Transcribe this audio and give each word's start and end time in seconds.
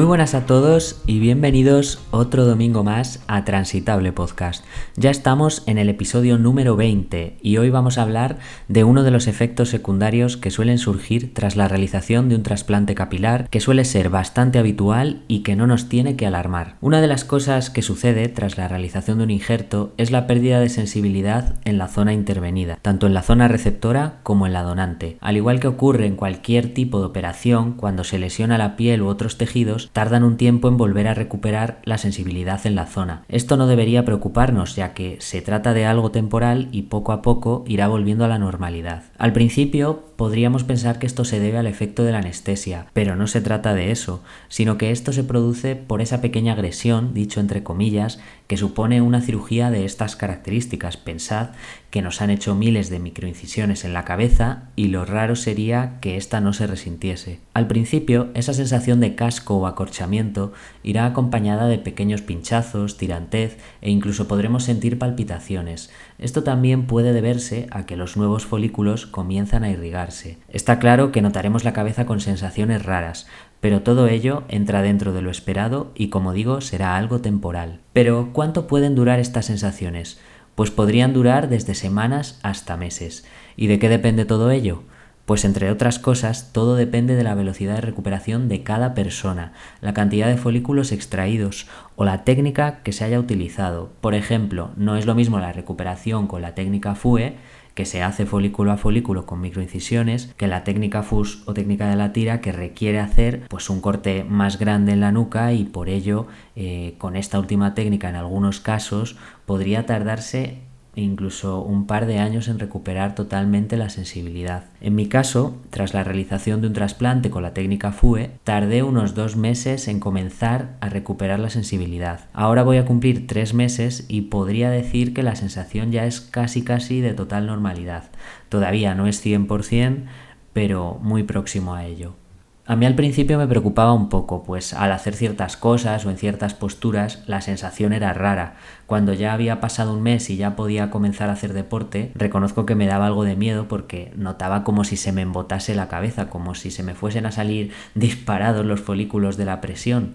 Muy 0.00 0.06
buenas 0.06 0.34
a 0.34 0.46
todos 0.46 1.02
y 1.04 1.18
bienvenidos 1.18 2.00
otro 2.10 2.46
domingo 2.46 2.82
más 2.82 3.22
a 3.26 3.44
Transitable 3.44 4.12
Podcast. 4.12 4.64
Ya 4.96 5.10
estamos 5.10 5.62
en 5.66 5.76
el 5.76 5.90
episodio 5.90 6.38
número 6.38 6.74
20 6.74 7.36
y 7.42 7.58
hoy 7.58 7.68
vamos 7.68 7.98
a 7.98 8.02
hablar 8.04 8.38
de 8.68 8.82
uno 8.82 9.02
de 9.02 9.10
los 9.10 9.26
efectos 9.26 9.68
secundarios 9.68 10.38
que 10.38 10.50
suelen 10.50 10.78
surgir 10.78 11.34
tras 11.34 11.54
la 11.54 11.68
realización 11.68 12.30
de 12.30 12.36
un 12.36 12.42
trasplante 12.42 12.94
capilar 12.94 13.50
que 13.50 13.60
suele 13.60 13.84
ser 13.84 14.08
bastante 14.08 14.58
habitual 14.58 15.22
y 15.28 15.40
que 15.40 15.54
no 15.54 15.66
nos 15.66 15.90
tiene 15.90 16.16
que 16.16 16.26
alarmar. 16.26 16.76
Una 16.80 17.02
de 17.02 17.06
las 17.06 17.24
cosas 17.24 17.68
que 17.68 17.82
sucede 17.82 18.26
tras 18.28 18.56
la 18.56 18.68
realización 18.68 19.18
de 19.18 19.24
un 19.24 19.30
injerto 19.30 19.92
es 19.98 20.10
la 20.10 20.26
pérdida 20.26 20.60
de 20.60 20.70
sensibilidad 20.70 21.56
en 21.66 21.76
la 21.76 21.88
zona 21.88 22.14
intervenida, 22.14 22.78
tanto 22.80 23.06
en 23.06 23.12
la 23.12 23.20
zona 23.20 23.48
receptora 23.48 24.20
como 24.22 24.46
en 24.46 24.54
la 24.54 24.62
donante. 24.62 25.18
Al 25.20 25.36
igual 25.36 25.60
que 25.60 25.68
ocurre 25.68 26.06
en 26.06 26.16
cualquier 26.16 26.72
tipo 26.72 27.00
de 27.00 27.06
operación 27.06 27.74
cuando 27.74 28.02
se 28.02 28.18
lesiona 28.18 28.56
la 28.56 28.76
piel 28.76 29.02
u 29.02 29.06
otros 29.06 29.36
tejidos, 29.36 29.89
tardan 29.92 30.24
un 30.24 30.36
tiempo 30.36 30.68
en 30.68 30.76
volver 30.76 31.08
a 31.08 31.14
recuperar 31.14 31.80
la 31.84 31.98
sensibilidad 31.98 32.66
en 32.66 32.74
la 32.74 32.86
zona. 32.86 33.24
Esto 33.28 33.56
no 33.56 33.66
debería 33.66 34.04
preocuparnos 34.04 34.76
ya 34.76 34.94
que 34.94 35.16
se 35.20 35.42
trata 35.42 35.74
de 35.74 35.86
algo 35.86 36.10
temporal 36.10 36.68
y 36.72 36.82
poco 36.82 37.12
a 37.12 37.22
poco 37.22 37.64
irá 37.66 37.88
volviendo 37.88 38.24
a 38.24 38.28
la 38.28 38.38
normalidad. 38.38 39.04
Al 39.18 39.32
principio 39.32 40.04
podríamos 40.16 40.64
pensar 40.64 40.98
que 40.98 41.06
esto 41.06 41.24
se 41.24 41.40
debe 41.40 41.58
al 41.58 41.66
efecto 41.66 42.04
de 42.04 42.12
la 42.12 42.18
anestesia, 42.18 42.86
pero 42.92 43.16
no 43.16 43.26
se 43.26 43.40
trata 43.40 43.74
de 43.74 43.90
eso, 43.90 44.22
sino 44.48 44.78
que 44.78 44.90
esto 44.90 45.12
se 45.12 45.24
produce 45.24 45.76
por 45.76 46.00
esa 46.00 46.20
pequeña 46.20 46.52
agresión, 46.52 47.14
dicho 47.14 47.40
entre 47.40 47.62
comillas, 47.62 48.20
que 48.50 48.56
supone 48.56 49.00
una 49.00 49.20
cirugía 49.20 49.70
de 49.70 49.84
estas 49.84 50.16
características. 50.16 50.96
Pensad 50.96 51.50
que 51.90 52.02
nos 52.02 52.20
han 52.20 52.30
hecho 52.30 52.56
miles 52.56 52.90
de 52.90 52.98
microincisiones 52.98 53.84
en 53.84 53.92
la 53.92 54.04
cabeza 54.04 54.64
y 54.74 54.88
lo 54.88 55.04
raro 55.04 55.36
sería 55.36 55.98
que 56.00 56.16
ésta 56.16 56.40
no 56.40 56.52
se 56.52 56.66
resintiese. 56.66 57.38
Al 57.54 57.68
principio, 57.68 58.30
esa 58.34 58.52
sensación 58.52 58.98
de 58.98 59.14
casco 59.14 59.56
o 59.56 59.68
acorchamiento 59.68 60.52
irá 60.82 61.06
acompañada 61.06 61.68
de 61.68 61.78
pequeños 61.78 62.22
pinchazos, 62.22 62.96
tirantez 62.96 63.56
e 63.82 63.90
incluso 63.90 64.26
podremos 64.26 64.64
sentir 64.64 64.98
palpitaciones. 64.98 65.92
Esto 66.18 66.42
también 66.42 66.88
puede 66.88 67.12
deberse 67.12 67.68
a 67.70 67.86
que 67.86 67.96
los 67.96 68.16
nuevos 68.16 68.46
folículos 68.46 69.06
comienzan 69.06 69.62
a 69.62 69.70
irrigarse. 69.70 70.38
Está 70.48 70.80
claro 70.80 71.12
que 71.12 71.22
notaremos 71.22 71.62
la 71.62 71.72
cabeza 71.72 72.04
con 72.04 72.18
sensaciones 72.18 72.84
raras, 72.84 73.28
pero 73.60 73.82
todo 73.82 74.08
ello 74.08 74.44
entra 74.48 74.82
dentro 74.82 75.12
de 75.12 75.22
lo 75.22 75.30
esperado 75.30 75.92
y 75.94 76.08
como 76.08 76.32
digo 76.32 76.60
será 76.60 76.96
algo 76.96 77.20
temporal. 77.20 77.80
Pero 77.92 78.30
¿cuánto 78.32 78.66
pueden 78.66 78.94
durar 78.94 79.20
estas 79.20 79.46
sensaciones? 79.46 80.18
Pues 80.54 80.70
podrían 80.70 81.12
durar 81.12 81.48
desde 81.48 81.74
semanas 81.74 82.38
hasta 82.42 82.76
meses. 82.76 83.24
¿Y 83.56 83.66
de 83.66 83.78
qué 83.78 83.88
depende 83.88 84.24
todo 84.24 84.50
ello? 84.50 84.82
Pues 85.30 85.44
entre 85.44 85.70
otras 85.70 86.00
cosas, 86.00 86.52
todo 86.52 86.74
depende 86.74 87.14
de 87.14 87.22
la 87.22 87.36
velocidad 87.36 87.76
de 87.76 87.82
recuperación 87.82 88.48
de 88.48 88.64
cada 88.64 88.94
persona, 88.94 89.52
la 89.80 89.94
cantidad 89.94 90.26
de 90.26 90.36
folículos 90.36 90.90
extraídos 90.90 91.68
o 91.94 92.04
la 92.04 92.24
técnica 92.24 92.82
que 92.82 92.90
se 92.90 93.04
haya 93.04 93.20
utilizado. 93.20 93.92
Por 94.00 94.14
ejemplo, 94.14 94.72
no 94.76 94.96
es 94.96 95.06
lo 95.06 95.14
mismo 95.14 95.38
la 95.38 95.52
recuperación 95.52 96.26
con 96.26 96.42
la 96.42 96.56
técnica 96.56 96.96
FUE, 96.96 97.36
que 97.80 97.86
se 97.86 98.02
hace 98.02 98.26
folículo 98.26 98.72
a 98.72 98.76
folículo 98.76 99.24
con 99.24 99.40
microincisiones, 99.40 100.34
que 100.36 100.48
la 100.48 100.64
técnica 100.64 101.02
FUS 101.02 101.44
o 101.46 101.54
técnica 101.54 101.88
de 101.88 101.96
la 101.96 102.12
tira 102.12 102.42
que 102.42 102.52
requiere 102.52 102.98
hacer 102.98 103.46
pues 103.48 103.70
un 103.70 103.80
corte 103.80 104.22
más 104.22 104.58
grande 104.58 104.92
en 104.92 105.00
la 105.00 105.12
nuca 105.12 105.54
y 105.54 105.64
por 105.64 105.88
ello 105.88 106.26
eh, 106.56 106.96
con 106.98 107.16
esta 107.16 107.38
última 107.38 107.72
técnica 107.72 108.10
en 108.10 108.16
algunos 108.16 108.60
casos 108.60 109.16
podría 109.46 109.86
tardarse 109.86 110.58
incluso 110.94 111.62
un 111.62 111.86
par 111.86 112.06
de 112.06 112.18
años 112.18 112.48
en 112.48 112.58
recuperar 112.58 113.14
totalmente 113.14 113.76
la 113.76 113.88
sensibilidad. 113.88 114.64
En 114.80 114.94
mi 114.94 115.06
caso, 115.06 115.56
tras 115.70 115.94
la 115.94 116.04
realización 116.04 116.60
de 116.60 116.68
un 116.68 116.72
trasplante 116.72 117.30
con 117.30 117.42
la 117.42 117.54
técnica 117.54 117.92
FUE, 117.92 118.30
tardé 118.44 118.82
unos 118.82 119.14
dos 119.14 119.36
meses 119.36 119.88
en 119.88 120.00
comenzar 120.00 120.76
a 120.80 120.88
recuperar 120.88 121.38
la 121.38 121.50
sensibilidad. 121.50 122.20
Ahora 122.32 122.62
voy 122.62 122.78
a 122.78 122.84
cumplir 122.84 123.26
tres 123.26 123.54
meses 123.54 124.04
y 124.08 124.22
podría 124.22 124.70
decir 124.70 125.14
que 125.14 125.22
la 125.22 125.36
sensación 125.36 125.92
ya 125.92 126.06
es 126.06 126.20
casi 126.20 126.62
casi 126.62 127.00
de 127.00 127.14
total 127.14 127.46
normalidad. 127.46 128.04
Todavía 128.48 128.94
no 128.94 129.06
es 129.06 129.24
100%, 129.24 130.04
pero 130.52 130.98
muy 131.02 131.22
próximo 131.22 131.74
a 131.74 131.84
ello. 131.84 132.19
A 132.66 132.76
mí 132.76 132.86
al 132.86 132.94
principio 132.94 133.38
me 133.38 133.48
preocupaba 133.48 133.92
un 133.92 134.08
poco, 134.08 134.44
pues 134.44 134.74
al 134.74 134.92
hacer 134.92 135.14
ciertas 135.14 135.56
cosas 135.56 136.04
o 136.04 136.10
en 136.10 136.18
ciertas 136.18 136.54
posturas 136.54 137.24
la 137.26 137.40
sensación 137.40 137.92
era 137.92 138.12
rara. 138.12 138.54
Cuando 138.86 139.12
ya 139.12 139.32
había 139.32 139.60
pasado 139.60 139.92
un 139.94 140.02
mes 140.02 140.30
y 140.30 140.36
ya 140.36 140.54
podía 140.56 140.90
comenzar 140.90 141.30
a 141.30 141.32
hacer 141.32 141.52
deporte, 141.52 142.12
reconozco 142.14 142.66
que 142.66 142.74
me 142.74 142.86
daba 142.86 143.06
algo 143.06 143.24
de 143.24 143.34
miedo 143.34 143.66
porque 143.66 144.12
notaba 144.14 144.62
como 144.62 144.84
si 144.84 144.96
se 144.96 145.10
me 145.10 145.22
embotase 145.22 145.74
la 145.74 145.88
cabeza, 145.88 146.28
como 146.28 146.54
si 146.54 146.70
se 146.70 146.82
me 146.82 146.94
fuesen 146.94 147.26
a 147.26 147.32
salir 147.32 147.72
disparados 147.94 148.64
los 148.64 148.80
folículos 148.80 149.36
de 149.36 149.46
la 149.46 149.60
presión. 149.60 150.14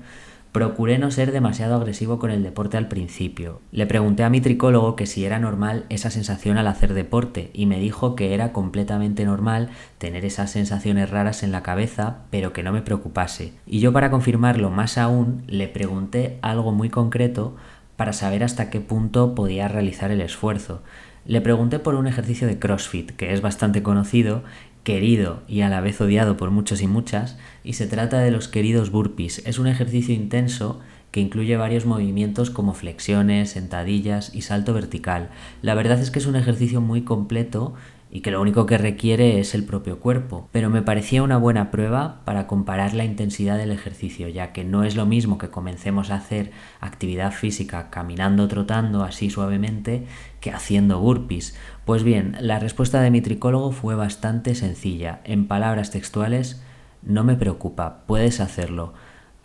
Procuré 0.56 1.00
no 1.00 1.12
ser 1.12 1.34
demasiado 1.34 1.76
agresivo 1.76 2.18
con 2.18 2.32
el 2.32 2.42
deporte 2.42 2.78
al 2.78 2.88
principio. 2.88 3.60
Le 3.74 3.86
pregunté 3.88 4.24
a 4.24 4.30
mi 4.30 4.40
tricólogo 4.40 4.96
que 4.96 5.06
si 5.06 5.26
era 5.26 5.38
normal 5.38 5.84
esa 5.90 6.10
sensación 6.10 6.58
al 6.58 6.68
hacer 6.68 6.94
deporte 6.94 7.52
y 7.54 7.66
me 7.66 7.78
dijo 7.78 8.16
que 8.16 8.34
era 8.34 8.54
completamente 8.54 9.26
normal 9.26 9.70
tener 9.98 10.24
esas 10.24 10.52
sensaciones 10.52 11.10
raras 11.10 11.44
en 11.44 11.52
la 11.52 11.62
cabeza, 11.62 12.20
pero 12.30 12.54
que 12.54 12.64
no 12.64 12.72
me 12.72 12.82
preocupase. 12.82 13.52
Y 13.66 13.82
yo 13.82 13.92
para 13.92 14.10
confirmarlo 14.10 14.70
más 14.70 14.98
aún 14.98 15.44
le 15.48 15.68
pregunté 15.68 16.40
algo 16.42 16.72
muy 16.72 16.90
concreto 16.90 17.58
para 17.98 18.14
saber 18.14 18.42
hasta 18.42 18.70
qué 18.70 18.80
punto 18.80 19.36
podía 19.36 19.68
realizar 19.68 20.10
el 20.10 20.22
esfuerzo. 20.22 20.84
Le 21.26 21.42
pregunté 21.42 21.80
por 21.80 21.96
un 21.96 22.08
ejercicio 22.08 22.48
de 22.48 22.60
CrossFit, 22.60 23.12
que 23.12 23.34
es 23.34 23.42
bastante 23.42 23.84
conocido 23.84 24.44
querido 24.86 25.42
y 25.50 25.62
a 25.62 25.70
la 25.70 25.82
vez 25.82 26.00
odiado 26.00 26.38
por 26.38 26.52
muchos 26.52 26.82
y 26.82 26.88
muchas, 26.88 27.38
y 27.66 27.74
se 27.74 27.88
trata 27.88 28.20
de 28.20 28.32
los 28.32 28.48
queridos 28.48 28.92
burpees. 28.92 29.46
Es 29.46 29.60
un 29.60 29.68
ejercicio 29.68 30.14
intenso 30.14 30.80
que 31.12 31.20
incluye 31.20 31.58
varios 31.58 31.86
movimientos 31.86 32.50
como 32.50 32.74
flexiones, 32.74 33.50
sentadillas 33.50 34.34
y 34.36 34.44
salto 34.44 34.74
vertical. 34.74 35.30
La 35.62 35.74
verdad 35.74 36.00
es 36.00 36.12
que 36.12 36.20
es 36.20 36.26
un 36.26 36.36
ejercicio 36.36 36.82
muy 36.82 37.02
completo 37.02 37.74
y 38.16 38.22
que 38.22 38.32
lo 38.32 38.40
único 38.40 38.66
que 38.66 38.78
requiere 38.78 39.42
es 39.42 39.54
el 39.56 39.66
propio 39.66 40.00
cuerpo. 40.00 40.48
Pero 40.54 40.70
me 40.70 40.82
parecía 40.82 41.22
una 41.22 41.36
buena 41.36 41.70
prueba 41.70 42.22
para 42.24 42.48
comparar 42.48 42.94
la 42.94 43.04
intensidad 43.04 43.58
del 43.58 43.72
ejercicio, 43.72 44.30
ya 44.30 44.54
que 44.54 44.64
no 44.64 44.86
es 44.86 44.96
lo 44.96 45.06
mismo 45.06 45.38
que 45.38 45.50
comencemos 45.50 46.10
a 46.10 46.16
hacer 46.16 46.52
actividad 46.80 47.34
física 47.34 47.90
caminando, 47.90 48.48
trotando 48.48 49.04
así 49.04 49.30
suavemente, 49.30 50.08
que 50.40 50.50
haciendo 50.50 51.02
burpees. 51.02 51.58
Pues 51.84 52.04
bien, 52.04 52.38
la 52.40 52.58
respuesta 52.58 53.02
de 53.02 53.12
mi 53.12 53.20
tricólogo 53.20 53.74
fue 53.74 53.96
bastante 53.96 54.56
sencilla. 54.56 55.20
En 55.26 55.50
palabras 55.50 55.92
textuales, 55.92 56.64
no 57.04 57.26
me 57.26 57.36
preocupa, 57.36 58.06
puedes 58.08 58.40
hacerlo. 58.40 58.94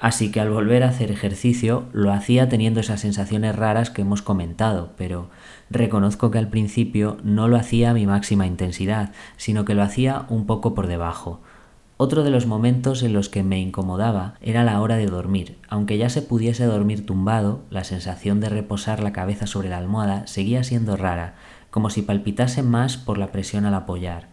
Así 0.01 0.33
que 0.33 0.41
al 0.41 0.49
volver 0.49 0.83
a 0.83 0.89
hacer 0.89 1.13
ejercicio 1.13 1.85
lo 1.93 2.11
hacía 2.11 2.49
teniendo 2.49 2.81
esas 2.81 3.01
sensaciones 3.01 3.55
raras 3.55 3.91
que 3.91 4.01
hemos 4.01 4.23
comentado, 4.23 4.93
pero 4.97 5.29
reconozco 5.69 6.31
que 6.31 6.39
al 6.39 6.49
principio 6.49 7.19
no 7.23 7.49
lo 7.49 7.59
hacía 7.59 7.91
a 7.91 7.95
mi 7.95 8.07
máxima 8.07 8.47
intensidad, 8.47 9.13
sino 9.37 9.67
que 9.67 9.75
lo 9.75 9.83
hacía 9.83 10.25
un 10.31 10.47
poco 10.47 10.75
por 10.75 10.87
debajo. 10.87 11.41
Otro 11.99 12.25
de 12.25 12.31
los 12.31 12.47
momentos 12.47 13.03
en 13.03 13.13
los 13.13 13.29
que 13.29 13.43
me 13.43 13.61
incomodaba 13.61 14.37
era 14.41 14.65
la 14.65 14.81
hora 14.81 14.97
de 14.97 15.05
dormir. 15.05 15.59
Aunque 15.69 15.99
ya 15.99 16.09
se 16.09 16.23
pudiese 16.23 16.65
dormir 16.65 17.05
tumbado, 17.05 17.61
la 17.69 17.85
sensación 17.85 18.41
de 18.41 18.49
reposar 18.49 19.03
la 19.03 19.13
cabeza 19.13 19.47
sobre 19.47 19.69
la 19.69 19.77
almohada 19.77 20.27
seguía 20.27 20.65
siendo 20.65 20.97
rara, 20.97 21.35
como 21.71 21.91
si 21.91 22.01
palpitase 22.01 22.63
más 22.63 22.97
por 22.97 23.19
la 23.19 23.33
presión 23.33 23.67
al 23.67 23.75
apoyar. 23.75 24.29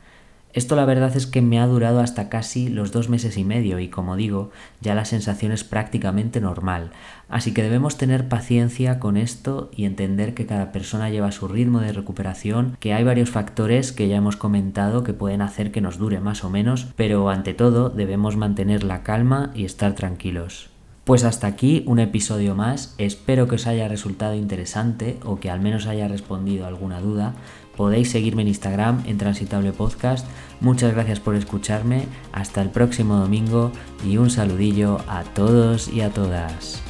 Esto 0.54 0.76
la 0.76 0.86
verdad 0.86 1.16
es 1.16 1.28
que 1.28 1.42
me 1.42 1.60
ha 1.60 1.68
durado 1.68 2.00
hasta 2.00 2.30
casi 2.30 2.70
los 2.70 2.92
dos 2.92 3.10
meses 3.10 3.38
y 3.38 3.44
medio 3.44 3.80
y 3.80 3.90
como 3.90 4.16
digo, 4.16 4.50
ya 4.82 4.96
la 4.96 5.06
sensación 5.06 5.52
es 5.52 5.64
prácticamente 5.64 6.42
normal. 6.42 6.92
Así 7.30 7.54
que 7.54 7.64
debemos 7.64 7.98
tener 7.98 8.28
paciencia 8.28 9.00
con 9.00 9.18
esto 9.18 9.70
y 9.76 9.86
entender 9.86 10.34
que 10.34 10.46
cada 10.46 10.72
persona 10.72 11.10
lleva 11.10 11.32
su 11.32 11.48
ritmo 11.48 11.80
de 11.80 11.94
recuperación, 11.94 12.78
que 12.80 12.94
hay 12.94 13.04
varios 13.04 13.30
factores 13.30 13.92
que 13.92 14.08
ya 14.08 14.16
hemos 14.16 14.38
comentado 14.38 15.04
que 15.04 15.14
pueden 15.14 15.42
hacer 15.42 15.72
que 15.72 15.82
nos 15.82 15.98
dure 15.98 16.20
más 16.20 16.44
o 16.44 16.50
menos, 16.50 16.88
pero 16.96 17.30
ante 17.30 17.54
todo 17.54 17.90
debemos 17.90 18.38
mantener 18.38 18.84
la 18.84 19.04
calma 19.04 19.52
y 19.54 19.66
estar 19.66 19.94
tranquilos. 19.94 20.70
Pues 21.08 21.24
hasta 21.24 21.48
aquí 21.48 21.84
un 21.86 22.00
episodio 22.00 22.54
más, 22.54 22.94
espero 22.98 23.48
que 23.48 23.56
os 23.56 23.66
haya 23.66 23.88
resultado 23.88 24.36
interesante 24.36 25.18
o 25.24 25.40
que 25.40 25.50
al 25.50 25.62
menos 25.62 25.88
haya 25.88 26.10
respondido 26.10 26.68
alguna 26.68 27.00
duda. 27.00 27.34
Podéis 27.78 28.12
seguirme 28.12 28.42
en 28.42 28.50
Instagram 28.50 29.04
en 29.08 29.18
Transitable 29.18 29.72
Podcast. 29.72 30.28
Muchas 30.60 30.94
gracias 30.94 31.22
por 31.22 31.36
escucharme. 31.36 32.10
Hasta 32.34 32.62
el 32.62 32.72
próximo 32.72 33.16
domingo 33.16 33.72
y 34.06 34.18
un 34.18 34.30
saludillo 34.30 34.98
a 35.08 35.24
todos 35.24 35.88
y 35.88 36.02
a 36.02 36.10
todas. 36.10 36.87